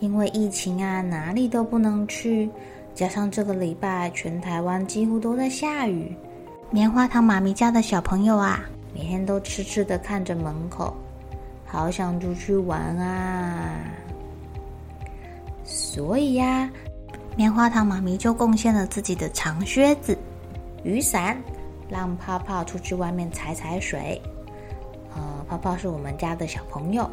[0.00, 2.48] 因为疫情啊，哪里都不能去，
[2.94, 6.14] 加上这个礼拜全台湾几乎都在下雨，
[6.70, 10.94] 棉花糖妈咪家的小朋友啊，每天都痴痴的看着门口，
[11.66, 13.80] 好想出去玩啊！
[15.64, 16.70] 所以呀，
[17.36, 20.16] 棉花糖妈咪就贡献了自己的长靴子、
[20.82, 21.36] 雨伞。
[21.90, 24.20] 让泡泡出去外面踩踩水。
[25.16, 27.10] 呃，泡泡是我们家的小朋友，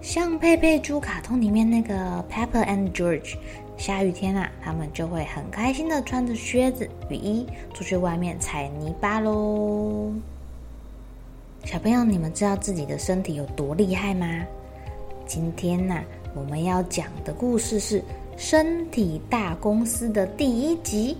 [0.00, 3.36] 像佩佩猪卡通里面那个 Pepper and George，
[3.76, 10.12] 下雨天啊，他们就会很开心的穿着靴子、雨衣出去外面踩泥巴喽。
[11.64, 14.26] 小朋友，你们知道自己的身体有多厉害吗？
[15.26, 16.04] 今天呢、啊，
[16.34, 18.00] 我们要讲的故事是
[18.36, 21.16] 《身体大公司》的第一集。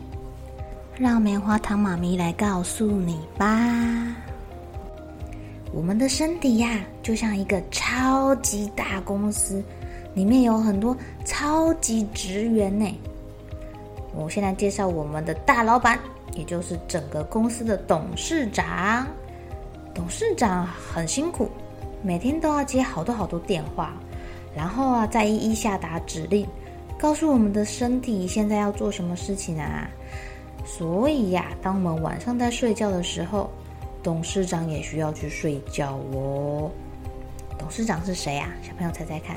[0.97, 4.28] 让棉花糖妈咪来告诉你吧。
[5.89, 9.65] 我们的身体呀，就像一个超级大公司，
[10.13, 10.95] 里面有很多
[11.25, 12.87] 超级职员呢。
[14.15, 15.99] 我现在介绍我们的大老板，
[16.35, 19.07] 也就是整个公司的董事长。
[19.95, 21.49] 董事长很辛苦，
[22.03, 23.95] 每天都要接好多好多电话，
[24.55, 26.47] 然后啊，再一一下达指令，
[26.99, 29.89] 告诉我们的身体现在要做什么事情啊。
[30.67, 33.51] 所以呀，当我们晚上在睡觉的时候，
[34.03, 36.71] 董事长也需要去睡觉哦。
[37.59, 38.51] 董事长是谁呀？
[38.63, 39.37] 小朋友猜猜看。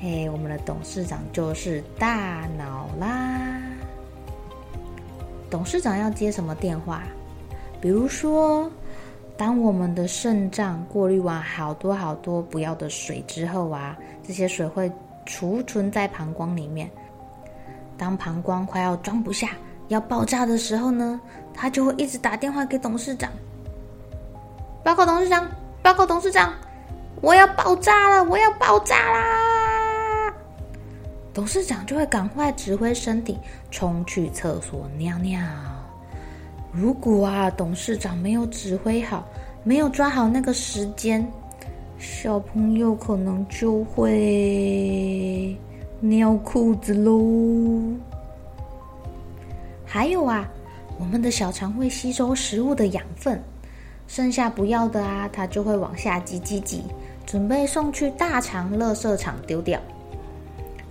[0.00, 3.60] 嘿，我们的董事长就是大脑啦。
[5.48, 7.02] 董事长要接什么电话？
[7.80, 8.70] 比如说，
[9.36, 14.90] 当我们的肾脏过滤完好多好多不要的水之后啊，这些水会
[15.26, 16.90] 储存在膀胱里面。
[17.96, 19.50] 当膀胱快要装不下，
[19.90, 21.20] 要爆炸的时候呢，
[21.52, 23.28] 他就会一直打电话给董事长。
[24.84, 25.46] 报告董事长，
[25.82, 26.54] 报告董事长，
[27.20, 30.32] 我要爆炸了，我要爆炸啦！
[31.34, 33.36] 董事长就会赶快指挥身体
[33.70, 35.40] 冲去厕所尿尿。
[36.72, 39.26] 如果啊，董事长没有指挥好，
[39.64, 41.28] 没有抓好那个时间，
[41.98, 45.58] 小朋友可能就会。
[46.02, 47.20] 尿裤子喽！
[49.92, 50.48] 还有啊，
[51.00, 53.42] 我们的小肠会吸收食物的养分，
[54.06, 56.84] 剩下不要的啊，它就会往下挤挤挤，
[57.26, 59.80] 准备送去大肠垃圾场丢掉。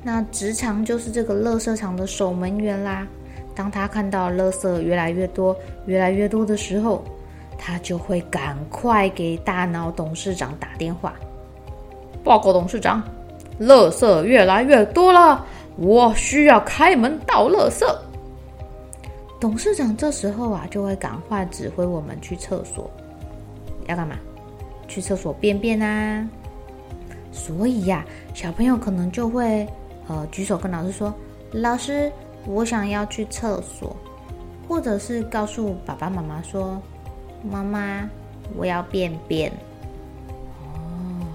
[0.04, 3.08] 那直肠就是这个垃圾场的守门员啦。
[3.56, 5.56] 当他看到垃圾越来越多、
[5.86, 7.02] 越来越多的时候，
[7.58, 11.14] 他就会赶快给大脑董事长打电话，
[12.22, 13.02] 报告董事长。
[13.62, 15.46] 垃圾越来越多了，
[15.78, 17.86] 我需要开门倒垃圾。
[19.40, 22.90] 董事长这时候啊，就会赶快指挥我们去厕所，
[23.88, 24.18] 要干嘛？
[24.88, 26.28] 去厕所便便啊！
[27.32, 29.68] 所以呀，小朋友可能就会
[30.08, 31.14] 呃举手跟老师说
[31.54, 32.12] ：“老师，
[32.46, 33.96] 我想要去厕所。”
[34.68, 36.82] 或者是告诉爸爸妈妈说
[37.42, 38.10] ：“妈妈，
[38.56, 39.52] 我要便便。”
[40.62, 41.26] 哦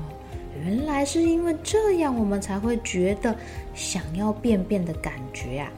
[0.62, 3.34] 原来是因为这样，我们才会觉得
[3.74, 5.70] 想要便便的感觉啊。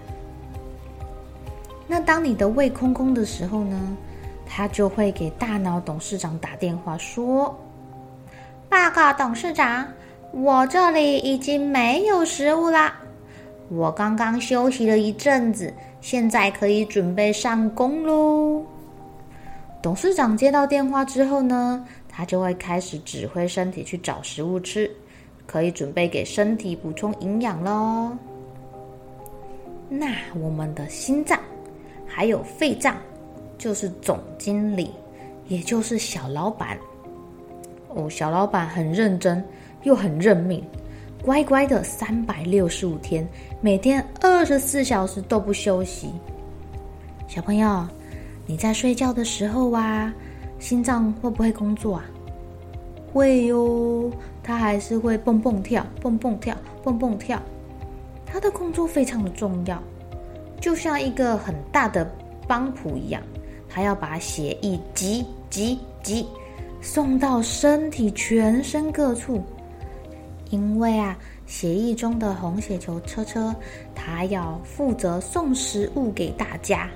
[1.89, 3.97] 那当你的胃空空的时候呢，
[4.45, 7.57] 他就会给大脑董事长打电话说
[8.69, 9.87] ：“报告董事长，
[10.33, 12.95] 我这里已经没有食物啦。
[13.69, 18.63] 我刚刚休息了一阵子，现在可以准备上工喽。”
[19.83, 24.91] 董事长接到电话之后呢，他就会开始指挥身体去找食物吃，
[25.47, 28.11] 可以准备给身体补充营养喽。
[29.89, 30.09] 那
[30.41, 31.39] 我们的心脏
[32.17, 32.97] 还有肺脏，
[33.59, 34.91] 就是总经理，
[35.49, 36.79] 也就是小老板。
[37.91, 39.45] 哦，小老板很认真
[39.83, 40.65] 又很认命，
[41.23, 43.29] 乖乖的三百六十五天，
[43.61, 46.11] 每天二十四小时都不休息。
[47.29, 47.87] 小朋友，
[48.47, 50.11] 你在睡觉的时候啊，
[50.59, 52.05] 心脏会不会工作啊？
[53.13, 54.11] 会哟，
[54.43, 57.39] 它还是会蹦蹦跳，蹦蹦跳，蹦蹦跳。
[58.25, 59.83] 它的工作非常的重要，
[60.61, 62.11] 就像一个很大的
[62.47, 63.23] 帮浦一样，
[63.69, 66.27] 他要把血液挤挤挤
[66.81, 69.43] 送到身体全身各处。
[70.51, 73.53] 因为啊，血液中的红血球车车，
[73.97, 76.89] 它要负责送食物给大家，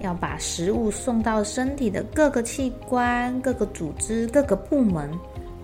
[0.00, 5.10] 要把食物送到身体的各个器官、各个组织、各个部门。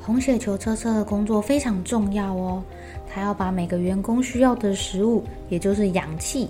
[0.00, 2.60] 红血球车车的工作非常重要哦，
[3.06, 6.48] 它要把每个员工需要的食物，也就是氧气，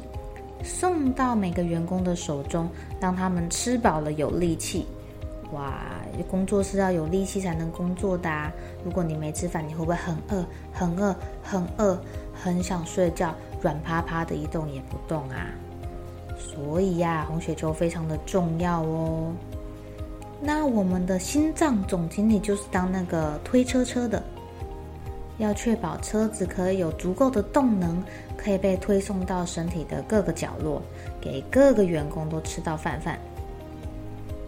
[0.62, 2.68] 送到每个员工的手中，
[3.00, 4.86] 让他们吃饱了有力气。
[5.52, 5.82] 哇，
[6.30, 8.52] 工作是要有力气才能工作的啊！
[8.84, 11.98] 如果你没吃饭，你会不会很饿、很饿、很饿、
[12.34, 15.46] 很想睡觉，软趴趴的一动也不动啊？
[16.38, 19.32] 所以呀，红血球非常的重要哦。
[20.40, 24.22] 那我们的心脏总经理就是当那个推车车的，
[25.38, 28.02] 要确保车子可以有足够的动能，
[28.36, 30.82] 可以被推送到身体的各个角落，
[31.20, 33.18] 给各个员工都吃到饭饭。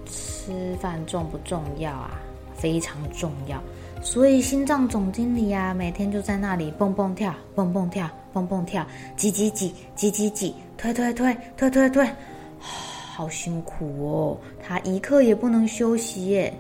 [0.06, 2.20] 吃饭重不重要啊？
[2.56, 3.62] 非常重要。
[4.02, 8.84] 所以心脏总经理啊，每天就在那里蹦蹦跳，蹦蹦跳，蹦蹦跳，
[9.16, 12.10] 挤挤挤，挤挤挤，推推推，推推推，
[12.58, 14.38] 好辛苦哦。
[14.62, 16.52] 他一刻也不能休息耶。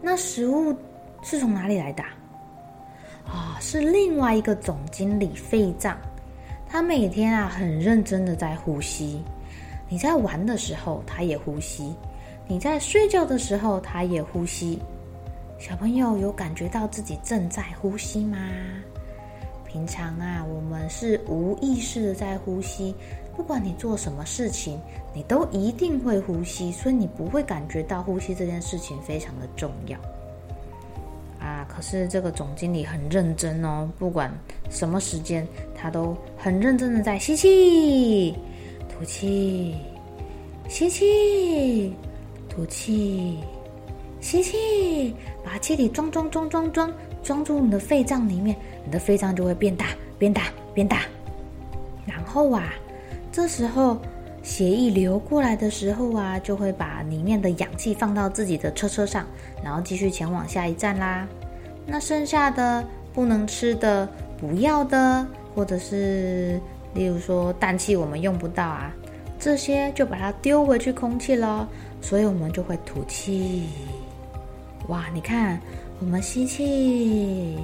[0.00, 0.74] 那食物
[1.22, 2.02] 是从哪里来的？
[3.26, 5.96] 啊是另外一个总经理肺脏，
[6.68, 9.22] 他每天啊很认真的在呼吸。
[9.88, 11.94] 你在玩的时候，他也呼吸。
[12.48, 14.80] 你在睡觉的时候，他也呼吸。
[15.58, 18.38] 小朋友有感觉到自己正在呼吸吗？
[19.66, 22.94] 平常啊，我们是无意识的在呼吸。
[23.36, 24.80] 不管你做什么事情，
[25.12, 29.98] 你都一定会呼吸，所以你不会感觉到呼吸这件事情非常的重要。
[31.68, 34.32] 可是这个总经理很认真哦，不管
[34.70, 38.34] 什么时间，他都很认真的在吸气、
[38.88, 39.74] 吐气、
[40.68, 41.94] 吸气。
[42.48, 43.38] 吐气，
[44.18, 45.14] 吸气，
[45.44, 46.90] 把气体装装装装装
[47.22, 49.88] 装入你的肺脏里面，你的肺脏就会变大
[50.18, 51.02] 变大变大。
[52.06, 52.72] 然后啊，
[53.30, 53.98] 这时候
[54.42, 59.26] 血液流过来的时候啊，就会把里面的氧气放到自己的车车上，
[59.62, 61.28] 然后继续前往下一站啦。
[61.86, 62.84] 那剩下的
[63.14, 66.60] 不能吃的、不要的，或者是
[66.94, 68.92] 例如说氮气我们用不到啊，
[69.38, 71.66] 这些就把它丢回去空气喽。
[72.02, 73.68] 所以我们就会吐气，
[74.88, 75.06] 哇！
[75.12, 75.58] 你看，
[75.98, 77.56] 我们吸气，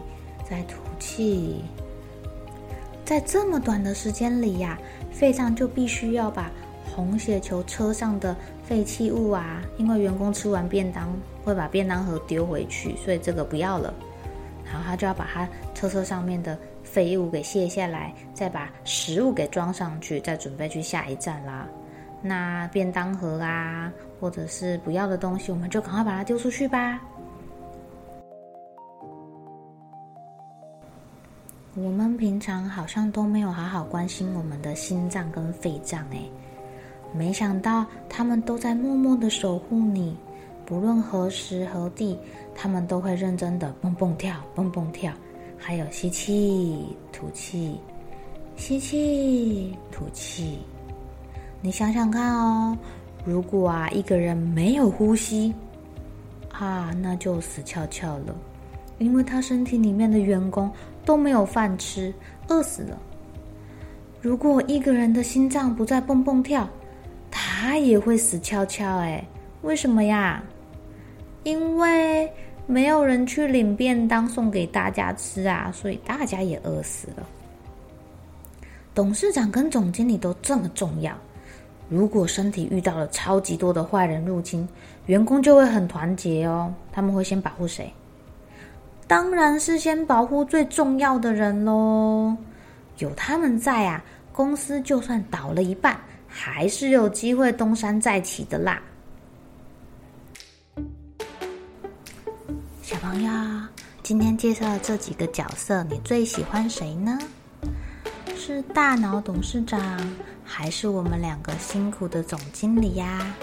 [0.49, 1.63] 再吐气，
[3.05, 4.77] 在这么短的时间里呀，
[5.13, 6.51] 肺脏就必须要把
[6.97, 8.35] 红血球车上的
[8.65, 11.09] 废弃物啊，因为员工吃完便当
[11.45, 13.95] 会把便当盒丢回去，所以这个不要了，
[14.73, 21.69] 然后他就要把他车车上面的废物给卸下来，再把食物给装上去，再准备去下一站啦。
[22.23, 26.99] 那便当盒啊，或者是不要的东西，我们就赶快把它丢出去吧。
[31.75, 36.31] 我们平常好像都没有好好关心我们的心脏跟肺脏诶，
[37.15, 40.17] 没想到他们都在默默的守护你，
[40.73, 42.19] 不论何时何地，
[42.55, 45.13] 他们都会认真的蹦蹦跳，蹦蹦跳，
[45.59, 47.79] 还有吸气、吐气，
[48.57, 50.61] 吸气、吐气。
[51.61, 52.75] 你想想看哦，
[53.23, 55.53] 如果啊一个人没有呼吸，
[56.51, 58.35] 啊那就死翘翘了，
[58.97, 60.73] 因为他身体里面的员工
[61.05, 62.15] 都没有饭吃，
[62.49, 62.99] 饿死了。
[64.23, 66.67] 如果一个人的心脏不再蹦蹦跳，
[67.31, 69.23] 他也会死翘翘哎，
[69.61, 70.43] 为什么呀？
[71.45, 72.31] 因为
[72.67, 77.27] 没有人去领便当送给大家吃啊，所以大家也饿死了。
[78.95, 81.17] 董事长跟总经理都这么重要。
[81.89, 84.67] 如果身体遇到了超级多的坏人入侵，
[85.07, 86.73] 员工就会很团结哦。
[86.93, 87.93] 他们会先保护谁？
[89.07, 92.35] 当然是先保护最重要的人喽。
[92.99, 98.81] 有他们在啊，公司就算倒了一半，还是有机会东山再起的啦。
[102.93, 103.31] 小朋友，
[104.03, 107.19] 今天介绍的这几个角色，你最喜欢谁呢？
[108.37, 109.81] 是大脑董事长，
[110.45, 113.35] 还是我们两个辛苦的总经理呀？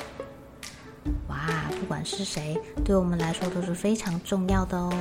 [1.30, 1.48] 哇，
[1.80, 4.94] 不管是谁，对我们来说都是非常重要的哦。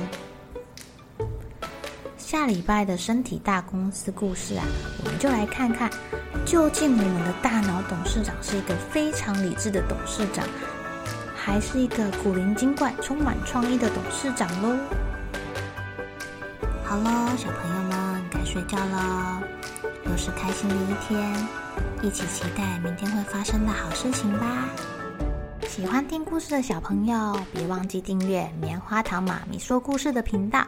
[2.17, 4.65] 下礼拜的身体大公司故事啊，
[5.03, 5.87] 我们就来看看，
[6.43, 10.43] 究竟我们的大脑董事长是一个非常理智的董事长，
[11.41, 14.77] 还是一个古灵精怪、充满创意的董事长喽？
[16.83, 19.41] 好喽，小朋友们该睡觉了，
[20.05, 21.33] 又是开心的一天，
[22.03, 24.67] 一起期待明天会发生的好事情吧。
[25.67, 30.67] 喜欢听故事的小朋友，别忘记订阅棉花糖妈咪说故事的频道。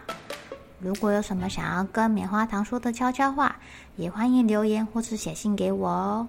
[0.79, 3.57] 如果有什么想要跟棉花糖说的悄悄话，
[3.97, 6.27] 也欢迎留言或是写信给我哦。